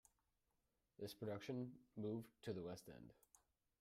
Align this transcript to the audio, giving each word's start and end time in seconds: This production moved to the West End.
This 0.97 1.13
production 1.13 1.73
moved 1.95 2.31
to 2.41 2.53
the 2.53 2.63
West 2.63 2.89
End. 2.89 3.13